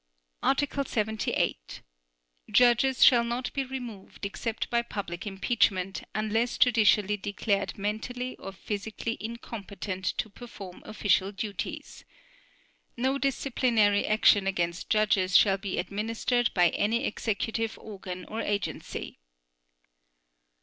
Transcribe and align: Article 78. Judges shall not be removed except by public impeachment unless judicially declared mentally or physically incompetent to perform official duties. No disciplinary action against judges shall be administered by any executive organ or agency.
Article 0.41 0.83
78. 0.83 1.83
Judges 2.49 3.03
shall 3.03 3.23
not 3.23 3.53
be 3.53 3.63
removed 3.63 4.25
except 4.25 4.67
by 4.71 4.81
public 4.81 5.27
impeachment 5.27 6.01
unless 6.15 6.57
judicially 6.57 7.17
declared 7.17 7.77
mentally 7.77 8.35
or 8.37 8.51
physically 8.51 9.15
incompetent 9.21 10.03
to 10.05 10.27
perform 10.27 10.81
official 10.87 11.31
duties. 11.31 12.03
No 12.97 13.19
disciplinary 13.19 14.07
action 14.07 14.47
against 14.47 14.89
judges 14.89 15.37
shall 15.37 15.59
be 15.59 15.77
administered 15.77 16.51
by 16.55 16.69
any 16.69 17.05
executive 17.05 17.77
organ 17.77 18.25
or 18.25 18.41
agency. 18.41 19.19